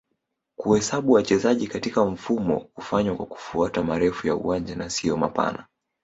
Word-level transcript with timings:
kuhesabu 0.55 1.11
wachezaji 1.11 1.67
katika 1.67 2.05
mfumo 2.05 2.69
hufanywa 2.73 3.15
kwa 3.15 3.25
kufuata 3.25 3.83
marefu 3.83 4.27
ya 4.27 4.35
uwanja 4.35 4.75
na 4.75 4.89
sio 4.89 5.17
mapana 5.17 5.65